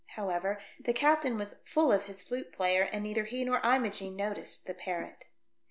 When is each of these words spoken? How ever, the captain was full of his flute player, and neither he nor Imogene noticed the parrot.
How 0.15 0.29
ever, 0.31 0.59
the 0.79 0.93
captain 0.93 1.37
was 1.37 1.59
full 1.63 1.91
of 1.91 2.05
his 2.05 2.23
flute 2.23 2.51
player, 2.51 2.89
and 2.91 3.03
neither 3.03 3.25
he 3.25 3.45
nor 3.45 3.61
Imogene 3.63 4.15
noticed 4.15 4.65
the 4.65 4.73
parrot. 4.73 5.25